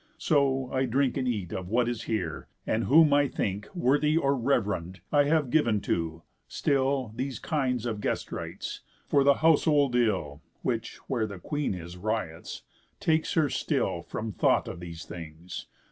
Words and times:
So, 0.17 0.67
I 0.71 0.85
drink 0.87 1.15
And 1.15 1.27
eat 1.27 1.53
of 1.53 1.69
what 1.69 1.87
is 1.87 2.05
here; 2.05 2.47
and 2.65 2.85
whom 2.85 3.13
I 3.13 3.27
think 3.27 3.67
Worthy 3.75 4.17
or 4.17 4.35
rev'rend, 4.35 4.99
I 5.11 5.25
have 5.25 5.51
giv'n 5.51 5.79
to, 5.83 6.23
still, 6.47 7.13
These 7.15 7.37
kinds 7.37 7.85
of 7.85 8.01
guest 8.01 8.31
rites; 8.31 8.81
for 9.07 9.23
the 9.23 9.35
household 9.45 9.95
ill 9.95 10.41
(Which, 10.63 10.95
where 11.07 11.27
the 11.27 11.37
queen 11.37 11.75
is, 11.75 11.97
riots) 11.97 12.63
takes 12.99 13.33
her 13.33 13.47
still 13.47 14.01
From 14.01 14.31
thought 14.31 14.67
of 14.67 14.79
these 14.79 15.05
things. 15.05 15.67